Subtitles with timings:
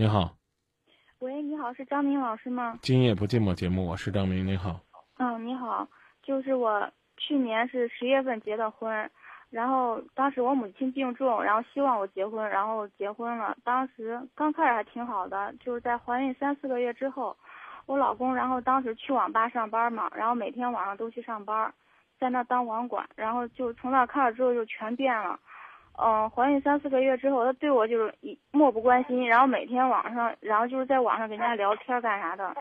[0.00, 0.30] 你好，
[1.18, 2.78] 喂，你好，是张明老师吗？
[2.80, 4.80] 今夜不寂寞节目，我是张明，你好。
[5.18, 5.86] 嗯，你好，
[6.22, 9.10] 就是我去年是十月份结的婚，
[9.50, 13.54] 然后当时我母亲病重，然后希望我结婚，然后结婚了。
[13.62, 17.36] 当时刚开始还挺好的，就是在怀孕三四个月之后，
[17.84, 21.70] 我老公然后当时去网吧上班嘛，然后每天晚上都去上班，
[22.18, 25.38] 在那当网管，然后就从那开始之后就全变了。
[26.02, 32.56] 嗯，怀孕三四个月之后，他对我就是一漠不关心，然后每天网上，然后就是在网上跟人家聊天干啥的。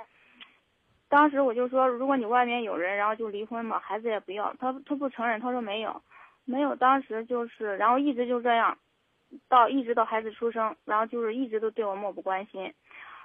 [1.07, 4.53] 当时我就说，如果你外面有人，然后就离婚嘛，孩子也不要。
[4.59, 6.01] 他他不承认，他说没有，
[6.45, 6.75] 没有。
[6.75, 8.77] 当时就是，然后一直就这样，
[9.47, 12.73] 到一直到孩子出生，然后就是一直都对我漠不关心。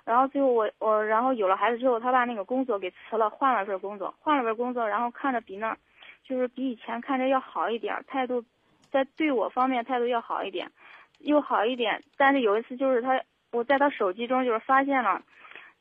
[0.04, 5.76] 然后最后我我然后有了孩子之后，他把那个工作给辞了，换了份工作，换了份工作，然后看着比那，
[6.22, 8.44] 就是比以前看着要好一点，态度。
[8.94, 10.70] 在对我方面态度要好一点，
[11.18, 12.00] 又好一点。
[12.16, 15.20] 但是有一次就是他，我在他手机中就是发现了，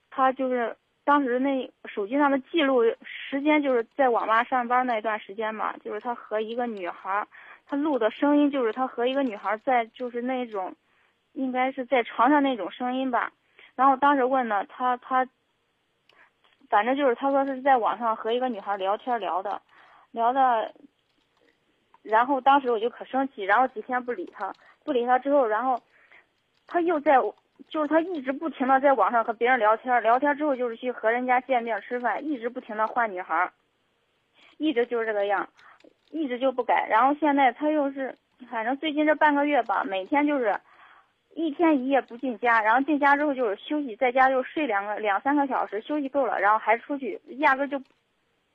[0.10, 7.28] 他就是当时那手机上的记录时间就是在网吧上班那一段时间嘛，就是他和一个女孩，
[7.68, 10.76] 他录的声音就是他和一个女孩在就是那种，
[11.34, 13.32] 应该是在床上那种声音吧。
[13.76, 15.28] 然后当时问呢，他他，
[16.68, 19.62] 反正就是他说是在网上和一个女孩聊天聊的，
[20.10, 20.74] 聊的。
[22.04, 25.82] 然后当时我就可生气，然后几天不理他，不理他之后，然后
[26.68, 27.16] 他又在，
[27.70, 33.50] 就是他一直不停的在网上和别人聊天，聊天之后就是去和人家见面吃饭，一直不停的换女孩，
[34.58, 35.48] 一直就是这个样，
[36.12, 36.86] 一直就不改。
[36.90, 38.18] 然后现在他又是，
[38.52, 40.54] 反正最近这半个月吧，每天就是
[41.34, 47.82] 一天一夜不进家，然后进家之后就是休息，在家就睡两个两三个小时，休息够了，然后还出去，压根就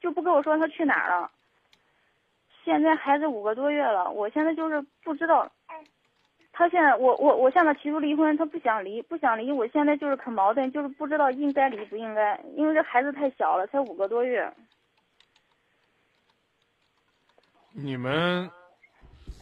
[0.01, 1.31] 就不跟我说他去哪儿了。
[2.69, 5.51] 现在孩子五个多月了，我现在就是不知道，
[6.53, 14.53] 他现在我我我向他提出离婚，他不想离，不想离，我现在就是很矛盾，就是不知道应该离不应该，因为这孩子太小了，才五个多月。
[17.73, 18.51] 你们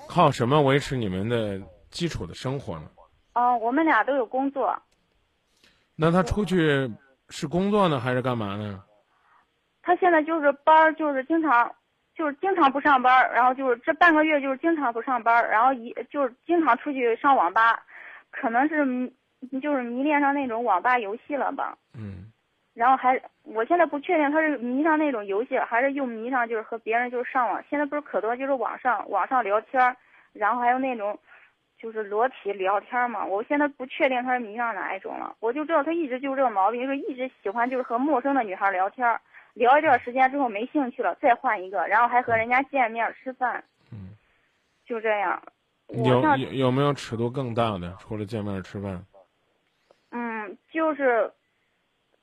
[0.08, 2.88] 靠什么维持你们的基础的生活呢？
[3.34, 4.80] 哦，我们俩都有工作。
[5.96, 6.88] 那他出去
[7.28, 8.84] 是工作呢，还是干嘛呢？
[9.82, 11.74] 他现在就是班儿，就是经常。
[12.16, 17.84] 就是经常不上班，然后就是这半个月就是经常不上班，然后一就是经常出去上网吧，
[18.30, 19.12] 可能是
[19.60, 21.76] 就是迷恋上那种网吧游戏了吧。
[21.94, 22.32] 嗯。
[22.74, 27.62] 然后还，我现在不确定他是迷上那种游戏，还是又迷上就是和别人就是上网。
[27.70, 29.96] 现在不是可多就是网上网上聊天，
[30.32, 31.18] 然后还有那种
[31.78, 33.24] 就是裸体聊天嘛。
[33.24, 39.18] 我现在不确定他是迷上哪一种了，我就知道他一直就是这个毛病，就是一直喜欢就是和陌生的女孩聊天。
[39.56, 44.14] 聊一段时间之后没兴趣了，再换一个，然后还和人家见面吃饭，嗯，
[44.84, 45.42] 就这样。
[45.88, 47.96] 有有有没有尺度更大的？
[47.98, 49.02] 除了见面吃饭？
[50.10, 51.32] 嗯，就是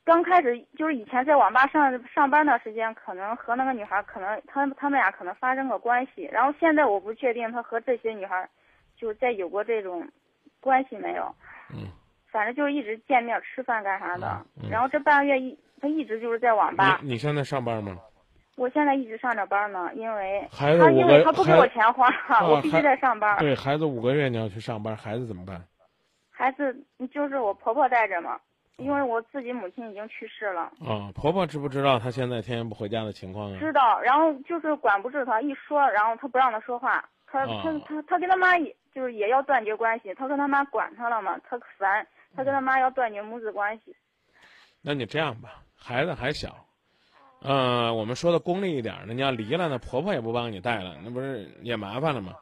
[0.04, 8.48] 刚开始就是以前在网吧上上班的时间，可能和那个女孩可能他他们俩可能发生过关系，然后现在我不确定他和这些女孩
[8.96, 10.08] 就再有过这种
[10.60, 11.34] 关系没有。
[11.70, 11.90] 嗯。
[12.34, 15.56] 反正就是一直见面吃饭干啥的，然后这半个月一。
[15.80, 16.98] 他一直就是在网吧。
[17.02, 17.98] 你你现在上班吗？
[18.56, 22.08] 我现在一直上着班呢，因为他因为他不给我钱花，
[22.42, 23.36] 我必须得上班。
[23.38, 25.62] 对孩子五个月你要去上班，孩子怎么办？
[26.30, 26.74] 孩子
[27.12, 28.40] 就是我婆婆带着嘛，
[28.78, 30.62] 因为我自己母亲已经去世了。
[30.88, 33.58] 啊，婆婆知不知道他现在天天不回家的情况啊？
[33.60, 43.94] 知道，然后就是管不住他，一说，然后他不让他说话，他他他他跟他妈也就是也要断绝关系，他跟他妈管他了嘛，他烦，他跟他妈要断绝母子关系。
[44.82, 45.62] 那你这样吧。
[45.76, 46.66] 孩子还小，
[47.42, 52.36] 呃，我们说的功利一点，你要离了，那婆婆也不帮你带了，那不是也麻烦了吗？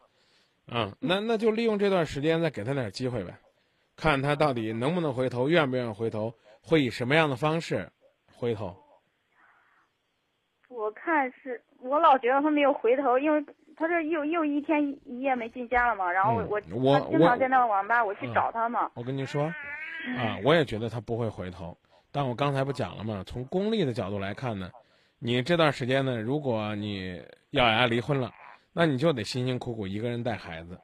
[0.70, 3.36] 啊，那那就利用这段时间再给他点机会呗，
[3.96, 6.32] 看他到底能不能回头，愿不愿意回头，
[6.62, 7.90] 会以什么样的方式
[8.32, 8.76] 回头？
[10.68, 13.44] 我看是我老觉得他没有回头，因为
[13.76, 18.88] 他这又又一天一夜没进家了嘛，然后我我经常在那个网吧，我去找他嘛。
[18.94, 19.52] 我跟你说，
[20.18, 21.76] 啊，我也觉得他不会回头。
[22.10, 23.24] 但我刚才不讲了吗？
[23.26, 24.70] 从功利的角度来看呢，
[25.18, 28.30] 你这段时间呢，如果你咬牙离婚了，
[28.72, 30.78] 那你就得辛辛苦苦一个人带孩子。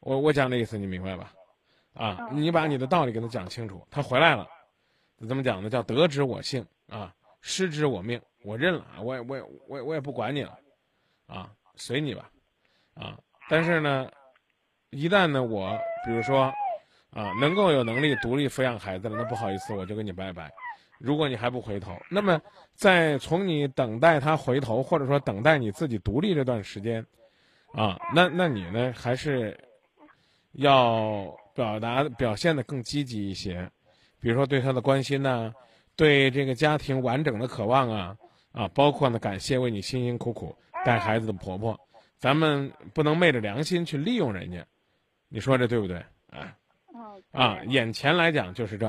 [0.00, 1.32] 我我讲的意思你明白吧？
[1.94, 3.86] 啊，你把你的道理给他讲清楚。
[3.90, 4.48] 他回来了，
[5.28, 5.70] 怎么讲呢？
[5.70, 8.20] 叫得之我幸啊，失之我命。
[8.42, 10.58] 我认了，我也我也我也我也不管你了，
[11.26, 12.30] 啊，随你吧，
[12.94, 13.18] 啊。
[13.48, 14.10] 但是呢，
[14.90, 16.52] 一旦呢，我比如说。
[17.10, 20.50] 啊，能够有能力独立抚养孩子了，那不好意思，我就跟你拜拜。
[20.98, 22.40] 如果你还不回头，那么
[22.74, 27.04] 在从你等待他回头，或者说等待你自己独立这段时间，
[27.72, 29.58] 啊，那那你呢，还是
[30.52, 33.70] 要表达表现的更积极一些，
[34.20, 35.52] 比如说对他的关心呐、
[35.94, 38.16] 对这个家庭完整的渴望啊
[38.52, 41.78] 啊，包括呢感谢为你辛辛苦苦带孩子的婆婆，
[42.18, 44.66] 咱们不能昧着良心去利用人家，
[45.28, 45.96] 你说这对不对？
[46.30, 46.54] 啊
[47.32, 48.86] 啊，眼前来讲就是这，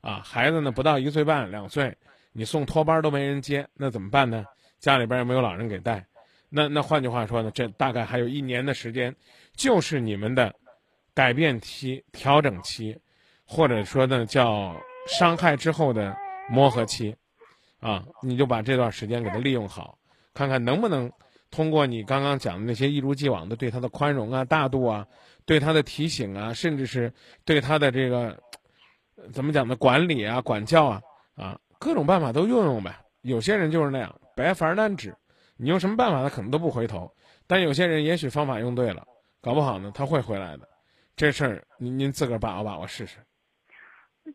[0.00, 1.96] 啊，孩子呢不到一岁半两岁，
[2.32, 4.44] 你送托班都没人接，那怎么办呢？
[4.78, 6.06] 家里边又没有老人给带，
[6.48, 9.14] 那那换句话说呢，这大概还有一年的时间，
[9.56, 10.54] 就是你们的
[11.14, 12.96] 改变期、调整期，
[13.44, 14.76] 或者说呢叫
[15.08, 16.16] 伤害之后的
[16.48, 17.16] 磨合期，
[17.80, 19.98] 啊，你就把这段时间给他利用好，
[20.32, 21.10] 看看能不能
[21.50, 25.06] 通过你刚刚讲的那些一如既往的对他的宽容啊、大度啊，
[25.44, 27.12] 对他的提醒啊，甚至是
[27.44, 28.38] 对他的这个
[29.32, 31.02] 怎么讲呢管理啊、管教啊
[31.34, 32.98] 啊，各种办法都用用呗。
[33.22, 35.14] 有些人就是那样，百法难治，
[35.56, 37.10] 你用什么办法他可能都不回头，
[37.46, 39.06] 但有些人也许方法用对了，
[39.40, 40.68] 搞不好呢他会回来的。
[41.16, 43.18] 这事儿您您自个儿把握把握试试。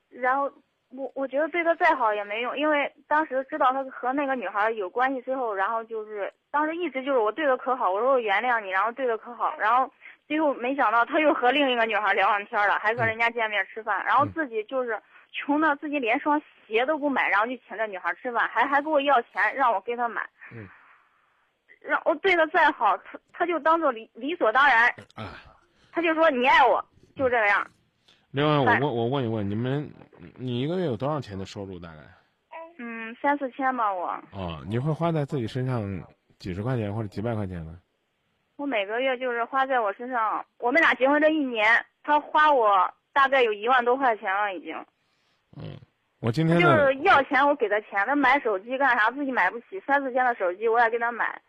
[0.10, 0.52] 然后
[0.96, 9.92] 我我觉得对他再好也没用，因为当时知道他和那个女孩有关系之后，然后就是当时一直就是我对他可好，我说我原谅你，然后对他可好，然后
[10.28, 15.02] 最后没想到他又和另一个女孩聊上天了，还和人家见面吃饭，然后自己就是
[15.32, 20.68] 穷的自己连双鞋都不买，然后就请这女孩吃饭，还还给我要钱让我给他买，嗯，
[21.82, 25.34] 让我对他再好，他他就当做理理所当然，啊，
[25.92, 26.86] 他就说你爱我，
[27.16, 27.66] 就这样。
[28.34, 29.88] 另外我哎问我问一问你们，
[30.38, 32.02] 你一个月有多少钱的收入大概？
[32.80, 34.08] 嗯，三四千吧我。
[34.32, 35.84] 哦，你会花在自己身上
[36.40, 37.78] 几十块钱或者几百块钱吗？
[38.56, 41.64] 我每个月就是花在我身上，我们俩结婚这一年，
[42.02, 44.76] 他花我大概有一万多块钱了，已经。
[45.56, 45.78] 嗯，
[46.20, 51.40] 我今天，就是要钱我给他钱，他买手机干啥自己买不起，三四千的手机我也给他买，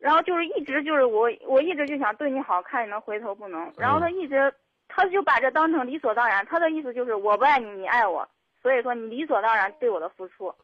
[0.00, 4.52] 然后就是一直就是我我一直就想对你好，看你能回头不能，然后他一直
[4.94, 8.28] 他就把这当成理所当然，他的意思就是我不爱你，你爱我，
[8.60, 10.54] 所以说你理所当然对我的付出。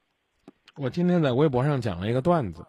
[0.77, 2.65] 我今天在微博上讲了一个段子，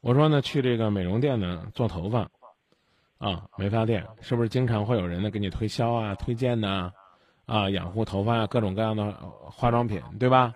[0.00, 2.28] 我说呢，去这个美容店呢做头发，
[3.18, 6.92] 啊，美发店是不是经常会有人呢给你推销啊、推荐呐、
[7.46, 10.54] 啊，养护头发啊，各种各样的呃化妆品，对吧？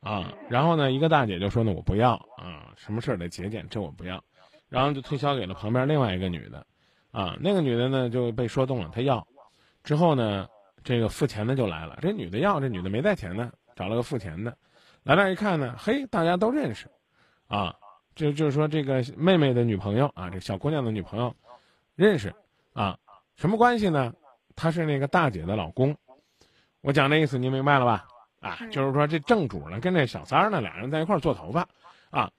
[0.00, 4.22] 啊，然后呢，一个大姐就说呢，我不要啊，什么事儿得节俭，这我不要，
[4.68, 6.66] 然后就推销给了旁边另外一个女的，
[7.14, 9.24] 啊，那个女的呢就被说动了，她要，
[9.84, 10.48] 之后呢，
[10.82, 14.54] 这个付钱的就来了，这女的要，这女的没带钱呢，找了个付钱的，
[15.04, 16.90] 来那一看呢，嘿，大家都认识，
[17.46, 17.72] 啊，
[18.16, 21.32] 就就是说这个妹妹的女朋友啊，这小姑娘的女朋友，
[21.94, 22.34] 认识，
[22.72, 22.98] 啊，
[23.36, 24.12] 什么关系呢？
[24.56, 25.96] 她是那个大姐的老公，
[26.80, 28.06] 我讲这意思您明白了吧？
[28.40, 31.66] 啊，嗯就是说这正主呢跟这小三儿呢俩人在一块儿做头发，
[32.10, 32.30] 啊，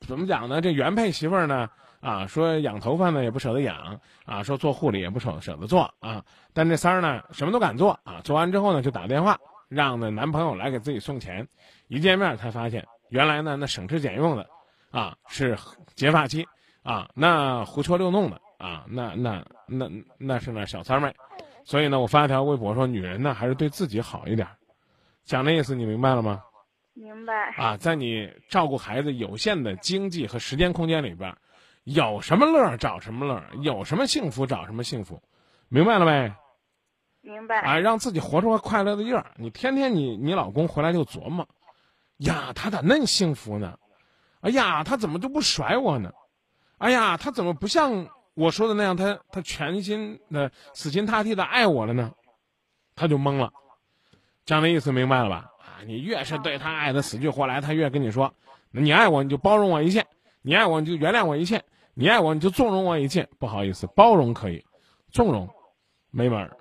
[0.00, 0.60] 怎么讲呢？
[0.60, 1.70] 这原配媳妇儿呢，
[2.02, 9.38] 啊，说养头发呢也不舍得养，啊，说做护理也不舍舍得做啊，但这三儿呢什么都敢做啊，做完之后呢就打电话
[9.68, 11.46] 让那男朋友来给自己送钱，
[11.86, 14.44] 一见面才发现原来呢那省吃俭用的，
[14.90, 15.56] 啊是
[15.94, 16.44] 结发妻
[16.82, 19.88] 啊，那胡戳六弄的啊，那那那
[20.18, 21.14] 那是那小三儿妹，
[21.64, 24.56] 所以呢我发一条微博说女人呢还是对自己好一点儿，
[25.24, 26.42] 讲那意思你明白了吗？
[26.94, 27.32] 明白。
[27.56, 31.38] 啊，在你照顾孩子有限的经济和时间空间里边儿，
[31.84, 35.22] 有什么乐儿找什么乐儿，有什么幸福找什么幸福，
[35.68, 36.32] 明白了没？
[37.20, 37.60] 明白。
[37.60, 39.32] 啊，让自己活出个快乐的样儿。
[39.36, 41.46] 你天天你你老公回来就琢磨，
[42.18, 43.78] 呀，他咋恁幸福呢？
[44.42, 46.12] 哎呀，他怎么就不甩我呢？
[46.78, 52.12] 哎呀，他怎么不像我说的那样，他他全心的死心塌地的爱我了呢？
[52.94, 53.52] 他就懵了。
[54.44, 55.50] 这样的意思明白了吧？
[55.58, 58.34] 啊，你越是对他爱的死去活来，他越跟你说，
[58.70, 60.06] 你爱我你就包容我一切，
[60.42, 61.62] 你爱我你就原谅我一切，
[61.94, 63.28] 你爱我你就纵容我一切。
[63.38, 64.64] 不好意思，包容可以，
[65.10, 65.48] 纵容
[66.10, 66.56] 没门儿。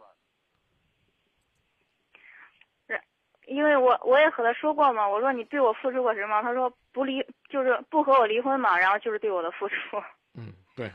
[3.47, 6.41] 因为我我也和他说过嘛，我说你对我付出过什么？
[6.41, 9.75] 他说不离，就是不和我离婚嘛，然后就是对我的付出。
[10.35, 10.89] 嗯，对，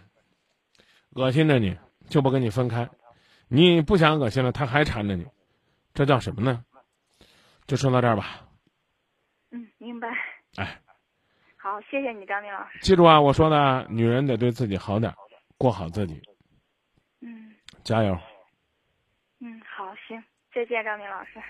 [1.11, 1.79] 恶心着你
[2.09, 2.89] 就不跟你分开，
[3.49, 5.27] 你不想恶心了，他还缠着你，
[5.93, 6.65] 这叫什么呢？
[7.67, 8.49] 就说到这儿吧。
[9.51, 10.09] 嗯，明白。
[10.57, 10.81] 哎，
[11.67, 12.79] 好，谢谢你，张明老师。
[12.79, 15.17] 记住啊，我说的，女人得对自己好点儿，
[15.59, 16.23] 过好自己，
[17.23, 18.17] 嗯加油。
[19.41, 20.23] 嗯，好，行，
[20.55, 21.43] 再见，张明老师。